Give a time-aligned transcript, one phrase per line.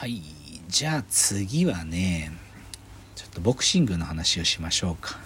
[0.00, 0.22] はい
[0.68, 2.32] じゃあ次はね
[3.14, 5.18] ちょっとボクシングの話をしましょうか。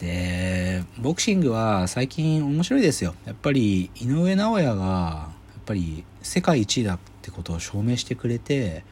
[0.00, 3.14] でボクシングは最近面白いですよ。
[3.26, 5.28] やっぱり井上尚弥がや
[5.60, 8.84] っぱり世界一だってことを証明してくれて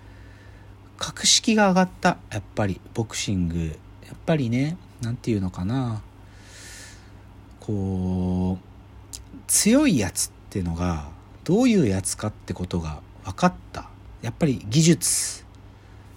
[0.99, 3.79] 格式が上がったやっぱりボクシング。
[4.07, 6.03] やっぱりね何て言うのかな。
[7.61, 9.17] こう
[9.47, 11.09] 強いやつってのが
[11.45, 13.89] どういうやつかってことが分かった。
[14.25, 15.45] やっぱり技術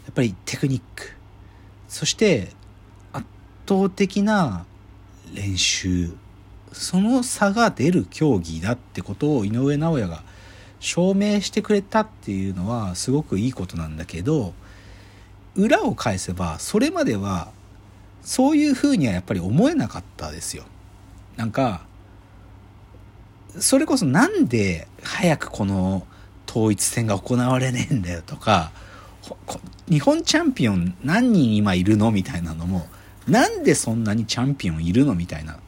[0.06, 1.12] やっぱりテクニック
[1.90, 2.54] そして
[3.12, 3.26] 圧
[3.68, 4.66] 倒的な
[5.34, 6.14] 練習
[6.72, 10.24] その差が出る競技だってことを井上尚弥が
[10.80, 14.54] 証明してくれたっていうのはすごくいいことなんだけど
[15.58, 17.52] 裏を返せばそれまでは
[18.22, 20.64] そういうふうにはやっぱり思えなかったですよ。
[21.36, 21.86] なんか
[23.60, 26.08] それこそなんで早くこの
[26.48, 28.72] 統一戦が行われねえんだよとか
[29.90, 32.88] 日本チャンピオン何人今いるのみたいなのも
[33.28, 35.59] なんでそんなにチャンピオンいるのみたいな。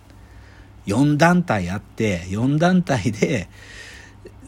[0.90, 3.48] 4団体あって4団体で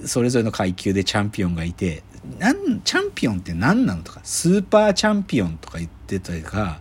[0.06, 2.04] それぞれの階級でチャンピオンがいて
[2.40, 6.80] なんチャンピオンって何なのとかスーパーチャンピオンとか言ってたりとか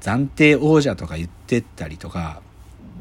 [0.00, 2.40] 暫定王者とか言ってたりとか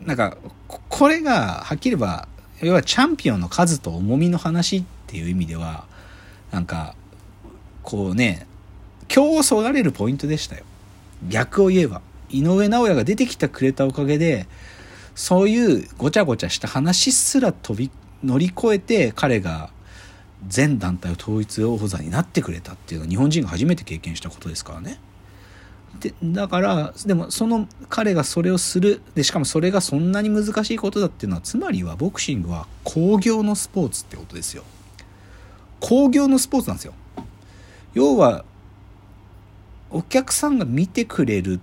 [0.06, 2.28] なんかこれがはっきり言えば
[2.62, 5.86] 要はチャンピオンの数と重みの話ってていう意味では
[6.52, 6.96] なんか
[7.84, 8.48] こうね
[9.08, 10.64] 競をそがれるポイントでしたよ。
[11.28, 12.02] 逆を言えば。
[12.30, 14.48] 井上尚弥が出てきてくれたおかげで
[15.16, 17.92] そういうごちゃごちゃした話すら飛び
[18.24, 19.70] 乗り越えて彼が
[20.48, 25.00] 全団体を統一王座になってくれたっていうのは日本人が初めて経験したことですからね。
[26.00, 29.02] でだからでもその彼がそれをする。
[29.14, 34.64] でしかもそれがそんなに難しいことだっていうのはつまりはボクシングは工業のスポーツってことですよ。
[35.82, 36.94] 工業のスポーツなんですよ。
[37.94, 38.46] 要は
[39.90, 41.60] お客さんが見てくれる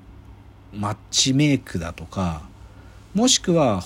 [0.75, 2.43] マッチメイクだとか
[3.15, 3.83] もしくは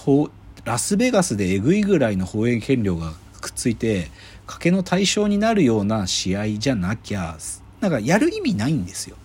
[0.64, 4.10] ラスベガスでえぐいぐらいの放映権料がくっついて
[4.48, 7.36] 賭けの対象になるような試合じゃなきゃ
[7.80, 9.16] なんかやる意味ないんですよ。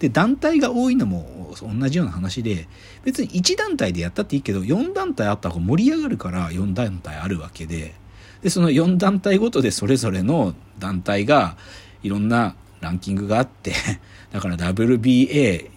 [0.00, 2.66] で団体が多いのも同じような話で
[3.04, 7.94] 別に1団体でやったっていいけど4団体あった方が盛り上がるから4団体あるわけで
[8.42, 11.56] でその4団体ごとでそれぞれの団体が
[12.02, 13.72] いろんなランキングがあって
[14.32, 15.68] だから WBA3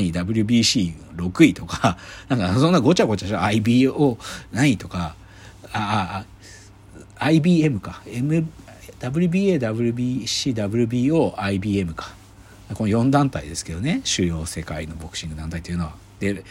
[0.00, 4.18] 位 WBC6 位とか なんかそんなごちゃごちゃした IBO
[4.52, 5.16] 何位とか
[5.72, 6.26] ああ
[7.18, 8.46] IBM か、M、
[9.00, 12.14] WBA、WBC、WBO、IBM か。
[12.74, 15.94] この4団体ですけどね主要世界のボクシング団体というのは。
[16.18, 16.42] で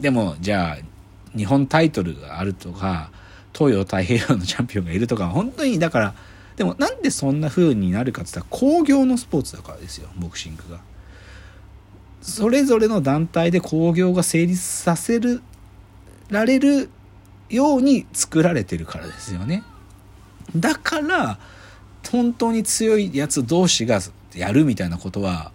[0.00, 3.10] でもじゃあ日本タイトルがあるとか
[3.56, 6.14] 東洋太平洋のチャンピオンがいるとか本当にだから
[6.56, 10.80] でもなんでそんな風になるかって言ったら工業のスポーツだからですよボクシングが。
[12.22, 15.42] それぞれの団体で興行が成立させる
[16.28, 16.90] られる
[17.48, 19.62] ように作られてるからですよね。
[20.56, 21.38] だから
[22.10, 24.00] 本当に強いやつ同士が
[24.34, 25.52] やるみたいなことは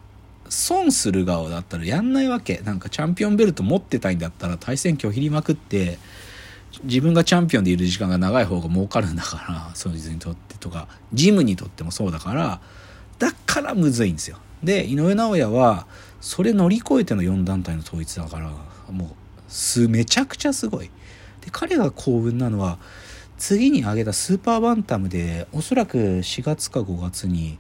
[0.50, 2.62] 損する側だったらやんないわけ。
[2.64, 5.98] なんかチャンピオンベルト持ってたいんだったら対戦拒否りまくって
[6.84, 9.38] 自分がチャンピオンでいる時間が長い方が儲かるんだか
[9.70, 12.62] らその人にとってとかジムにとってもそうだから
[13.20, 14.38] だからむずいんですよ。
[14.64, 15.88] で井上尚弥は
[16.22, 18.52] それ乗り越えての4団体の統一だから
[18.92, 19.10] もう
[19.48, 20.90] すめちゃくちゃすごい。
[21.42, 22.80] で彼が幸運なのは
[23.38, 27.58] 次に挙げたスーパーバンタムでおそらく4月か5月に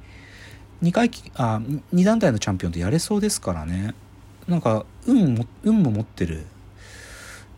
[0.83, 1.59] 2回あ
[1.93, 3.93] 2団体のチャンピオンとやれそうですからね。
[4.47, 6.45] なんか運も運も持ってる。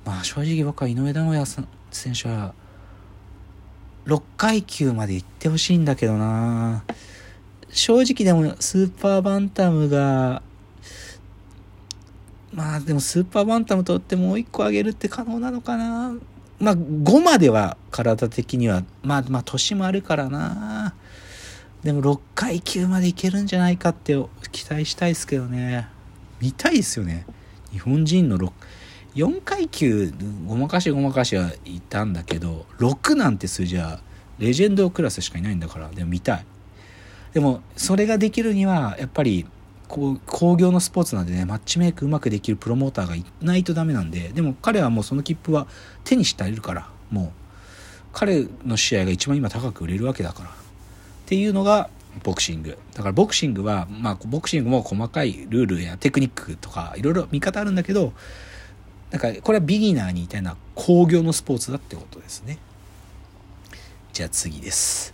[0.06, 1.46] まあ正直僕は井上尚弥
[1.92, 2.54] 選手は
[4.06, 6.84] 6階級まで行ってほしいんだけどな。
[7.70, 10.44] 正直でもスーパーバンタムが
[12.52, 16.14] まあでもスーパーバンタム取ってもう1個上げるって可能なのかな。
[16.60, 20.94] まあ5までは体的にはまあまあ年もあるからな。
[21.84, 24.14] でも6階級までいけるんじゃないかって
[24.52, 25.88] 期待したいですけどね。
[26.40, 27.26] 見たいですよね。
[27.72, 28.52] 日本人の6
[29.16, 30.12] 4階級
[30.48, 34.00] ごまかしごまかしはいたんだけど6なんて数字は
[34.40, 36.46] レジェンドクラスしかいないんだからでも見たい。
[37.34, 39.46] でもそれができるにはやっぱり
[39.88, 45.68] こう工業のスポーツなんでねマッチメイクうまくできるプロモーターがいないとダメなんででも彼はもうその切符は
[46.04, 47.30] 手にしてあげるからもう
[48.12, 50.50] 彼の試合が一番今高く売れるわけだから。
[50.50, 50.54] っ
[51.26, 51.90] ていうのが
[52.24, 52.78] ボクシング。
[52.94, 58.14] だからボクシングはまあボクシングも細かいルールやテクニックとかいろいろ見方あるんだけど
[59.14, 62.58] なんかこれはビギナーにいたような工業のスポーツだってことですね。
[64.12, 65.14] じゃあ次です。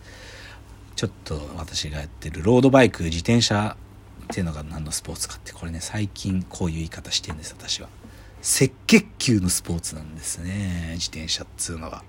[0.96, 3.76] ちょっと私がやってるロードバイク自転車
[4.24, 7.90] っていうのが何のスポーツかってこれね最近こういう言い方してるんです私は。
[8.40, 12.04] 赤血球のスポーツなんですね自転車っつうのは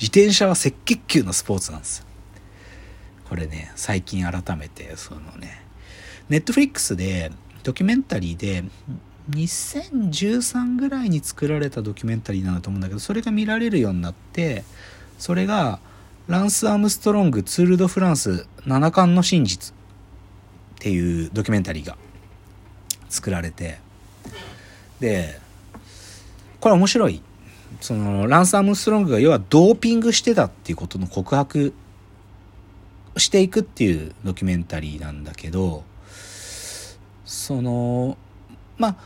[0.00, 2.04] 自転車は赤血球のスポーツなんですよ。
[3.28, 5.62] これね最近改めてそのね
[6.28, 7.30] ネットフリックスで
[7.62, 8.64] ドキュメンタリーで
[9.30, 14.64] 2013ぐらいに作られたドキュメンタリーなんだと思うんだけどそれが見られるようになって
[15.18, 15.80] それが
[16.28, 19.76] ランス・アームストロングツール・ド・フランス七冠の真実っ
[20.78, 21.96] ていうドキュメンタリーが
[23.08, 23.78] 作られて
[25.00, 25.40] で
[26.60, 27.22] これ面白い。
[27.80, 31.74] そのランス・アームストロングが要はドーピングしてたっていうことの告白
[33.16, 35.84] していくっていうドキュメンタリーなんだけど
[37.24, 38.16] その
[38.76, 38.96] まあ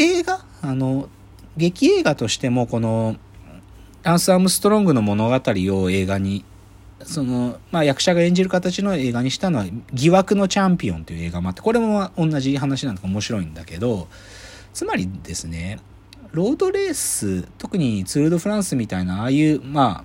[0.00, 0.44] 映画？
[0.62, 1.08] あの
[1.56, 3.16] 劇映画としてもこの
[4.02, 6.44] ランス・アームストロングの物語を映画に
[7.02, 14.08] その、まあ、役者が演じる形の映画にしたのは「疑惑のチャンピオン」という映画もあってこれも同じ話なんか面白いんだけど
[14.72, 15.78] つまりですね
[16.32, 20.04] ロードレース特にツール・ド・フランスみたいなああいうま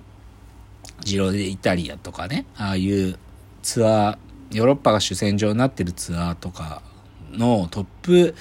[1.04, 3.18] ジロデ・イタリアとかねああいう
[3.62, 6.82] ツアーヨーロッパが主戦場になってるツアーとか
[7.32, 8.34] のトップ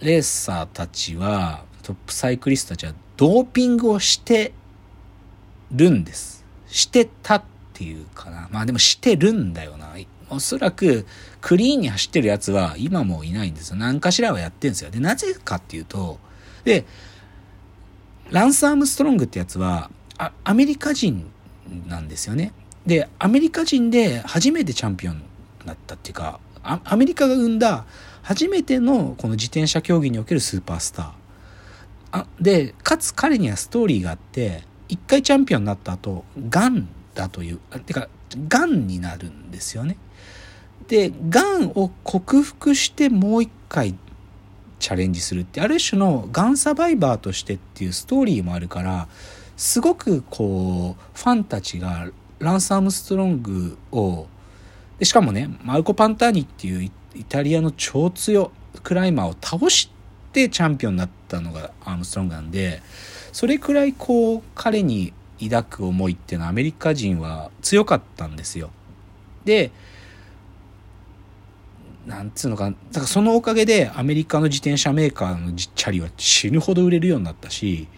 [0.00, 4.52] レーサーたちはトップサイクリストたちはドーピングをして
[5.72, 6.44] るんです。
[6.66, 8.48] してたっていうかな。
[8.50, 9.94] まあでもしてるんだよな。
[10.28, 11.06] おそらく
[11.40, 13.76] クリーンに走ってるやつは今もいないんですよ。
[13.76, 14.90] 何かしらはやってるんですよ。
[14.90, 16.18] で、なぜかっていうと、
[16.64, 16.84] で、
[18.30, 21.30] ランス・アームストロングってやつはあアメリカ人
[21.86, 22.52] なんですよね。
[22.84, 25.22] で、アメリカ人で初めてチャンピオンに
[25.64, 27.86] なったっていうか、アメリカが生んだ
[28.26, 31.12] 初めてのこの自転車競技におけるスーパースター。
[32.10, 38.08] あで、かつ彼にはストーリーがあって、一回チャンピオンになった後、ガンだという、てか、
[38.48, 39.96] ガンになるんですよね。
[40.88, 43.94] で、ガンを克服してもう一回
[44.80, 49.06] チャレンジするって、ある種のガンサバイバーとしてっていうストーリーもあるから、
[49.56, 54.26] すごくこう、ファンたちがランス・アームストロングを、
[54.98, 58.50] でしかもね、マルコ・パンターニっていうイタリアの超強
[58.82, 59.90] クライマーを倒し
[60.32, 62.82] てチャンピオンになったのがアームストロングなんで、
[63.32, 68.70] それくらいこう彼に抱く思いっていうのはアメリカ人は強かったんですよ。
[69.44, 69.70] で、
[72.06, 77.88] なんつうのか、だからそのおかげでアメリカの自転車メーカーのチャリは死ぬほど売れるようになったし、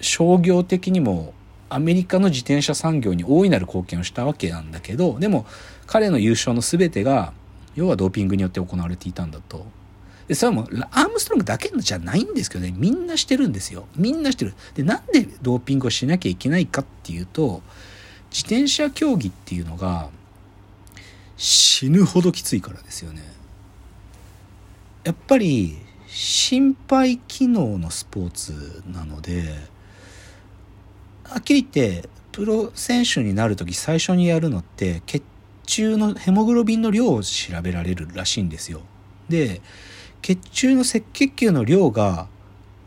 [0.00, 1.34] 商業的にも
[1.74, 5.46] アメリカの自転車産業に大いなる貢献をしたわけなんだけど、でも
[5.86, 7.32] 彼の優勝の全てが
[7.74, 9.66] 要はドーピングによって行われていたんだと。
[10.28, 13.86] で、それはもう、アームストロングだけじゃないんですけどね、みんなしてるんですよ。
[13.96, 14.54] みんなしてる。
[14.74, 17.62] で、なんでドーピングをしなきゃいけないかっていうと、
[18.30, 20.10] 自転車競技っていうのが、
[21.36, 23.22] 死ぬほどきついからですよね。
[25.04, 25.76] やっぱり、
[26.06, 29.71] 心肺機能のスポーツなので、
[31.32, 35.22] はっきり言って、プロ選手になる時最初にやるのって血
[35.64, 38.80] 中のヘモグロビンの量を調べられるらしいんですよ。
[39.28, 39.60] で
[40.20, 42.28] 血中の赤血球の量が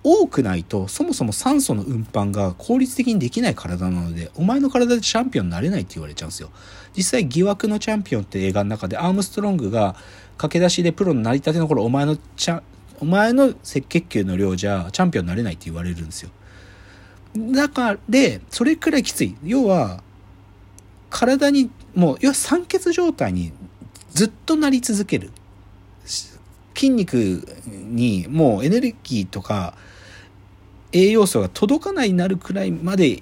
[0.04, 6.52] 多くないとそもそも酸素の運搬が効率的にできない体なのでお前の体でチャンピオンになれないって言われちゃうんですよ
[6.96, 9.96] 実際疑惑のチャンピオンって映画の中でアームストロングが
[10.38, 12.62] 駆け出しでプロになりたての頃お前のチャ
[13.00, 16.30] お前の赤血球の量じゃチャンピオンになれないって言われるんですよ
[17.36, 19.36] だからでそれくらいきつい。
[19.44, 20.02] 要は
[21.10, 23.52] 体にもう要は酸欠状態に
[24.14, 25.32] ずっとなり続ける。
[26.76, 27.16] 筋肉
[27.72, 29.76] にもうエネルギーとか
[30.92, 33.20] 栄養素が届かないなるくらいまで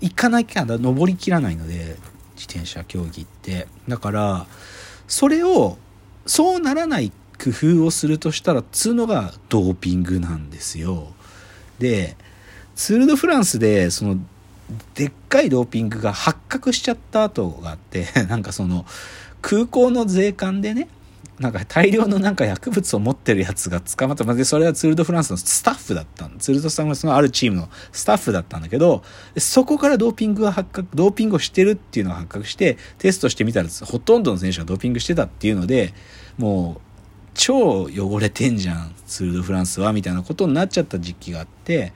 [0.00, 1.96] いかなきゃ登りきらないので
[2.36, 3.68] 自転車競技って。
[3.88, 4.46] だから
[5.08, 5.78] それを
[6.26, 11.12] そうならない工夫をするとしたらつうのがドーピングなんですよ。
[11.78, 12.16] で
[12.76, 14.18] ツール・ド・フランスでその
[14.94, 18.86] でっかいドーピングが発覚しちゃった後があって なんかその
[19.42, 20.88] 空港の税関でね
[21.38, 24.24] なんか大量のなんか薬物を持ってるやつが捕まった。
[24.24, 29.02] で、それはツール・ド・フランスのスタッフだったツール・ド・フランスのあるチームのスタッフだったんだけど、
[29.36, 35.92] そこからドーピングが発覚、ドーピングをしてるっていうのが発覚して、テストしてみたら、ほとんどの選手がドーピングしてたっていうので、
[36.38, 36.80] もう、
[37.34, 41.92] 超汚れてんじゃん、ツール・ド・フランスは、みたいなことになっちゃった時期があって、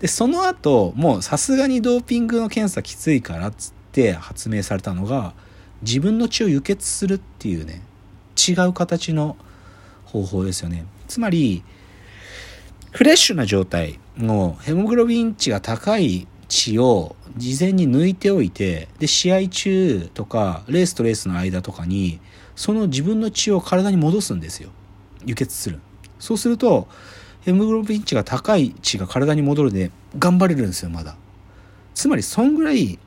[0.00, 5.34] で、その後、もうさすがにドーピングの検査きついからっつって発明されたのが、
[5.82, 7.82] 自分の血を輸血するっていうね、
[8.36, 9.36] 違う形の
[10.04, 10.86] 方法ですよね。
[11.06, 11.62] つまり、
[12.90, 22.20] フレッシュな状態のヘモグロビン値が高い血を事前に抜いておいてで試合中とかレースとレースの間とかに
[22.56, 24.70] その自分の血を体に戻すんですよ
[25.24, 25.80] 輸血する
[26.18, 26.88] そうすると
[27.42, 31.16] ヘモグロビン値が高い血が体に戻るで頑張れるんですよまだ。
[31.94, 32.98] つまりそんぐらい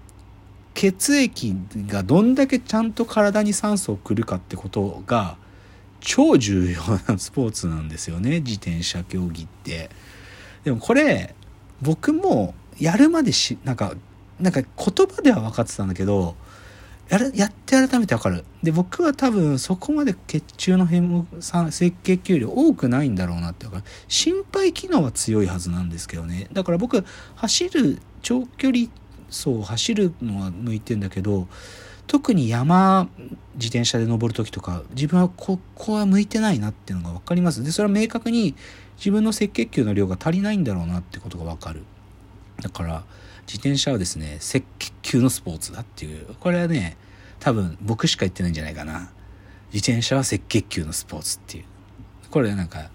[0.74, 1.56] 血液
[1.88, 5.38] がどんだけちゃんと体に酸素を送るかってことが
[6.00, 9.90] 超重要なスポーツなんですよね自転車競技って。
[10.64, 11.36] でもこれ
[11.82, 13.94] 僕もやるまでしなんか
[14.40, 14.68] なんか言
[15.08, 16.36] 葉では分かってたんだけど
[17.10, 18.46] やるやって改めて分かる。
[18.64, 23.84] で僕は多分そこまで血中の変赤血球量多くないんだろうなって分かる。
[24.08, 26.48] 心肺機能は強いはずなんですけどね。
[26.54, 27.04] だから僕
[27.36, 28.88] 走る長距離
[29.30, 31.48] 走走るのは向いてんだけど
[32.08, 33.10] 特に山
[33.56, 37.64] 自転車で登る時とか自分はここは向いてないなっていうのが分かります。
[37.64, 38.56] でそれは明確に
[38.98, 41.84] 自分の赤血球の量が足りないんだろうなってことが分かる。
[42.62, 43.04] だから
[43.48, 46.98] 自転車はですね赤血球のスポーツだっていうこれはね
[47.40, 49.12] 多分僕しか言ってないんじゃないかな。
[49.74, 51.66] 自転車は赤血球のスポーツっていう。
[52.30, 52.90] これなんか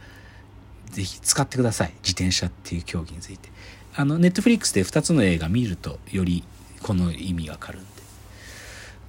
[0.86, 1.92] ぜひ使ってください。
[2.02, 3.50] 自転車っていう競技について。
[3.94, 6.44] あのネットフリックスで2つの映画見るとより
[6.82, 7.88] この意味がわかるんで。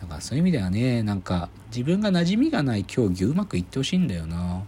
[0.01, 4.63] だからそういう意味ではねなんか自分が馴染みがない競技うまくいってほしいんだよな。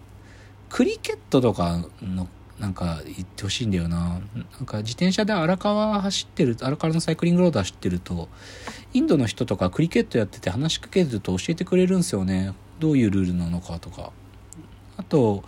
[0.70, 2.28] クリケットとかの
[2.62, 4.22] なんか行ってほしいんだよな。
[4.36, 8.30] なんか自転車で荒川走ってる、荒川のサイクリングロード走ってると、
[8.94, 12.54] インドの人とかクリケットやってて話しかけると教えてくれるんですよね。
[12.80, 14.12] どういうルールなのかとか。
[14.96, 15.44] あと、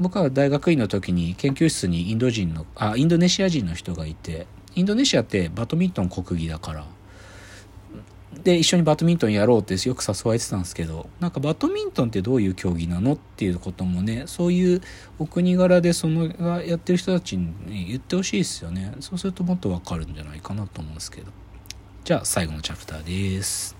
[0.00, 6.84] 僕は大学院の時に研究室にインド人の、あ、インドネシア人の人がいて、インドネシアってバドミントン国技だから、
[8.48, 14.80] で一緒にバドミントンやろうってよく誘われてたんですけどなんかバドミントンってどういう競技なのっていうこともねそういう
[15.18, 18.94] お国柄でそのがやってる人たちに言ってほしいですよね。
[19.00, 21.30] そうするともっとわかるんじゃないかなと思うんですけど。
[22.04, 23.77] じゃあ最後のチャプターです。